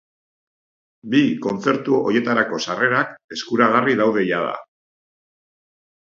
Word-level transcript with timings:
Bi 1.13 1.19
kontzertu 1.45 1.97
horietarako 1.99 2.59
sarrerak 2.67 3.11
eskuragarri 3.37 3.93
daude 3.99 4.23
jada. 4.31 4.55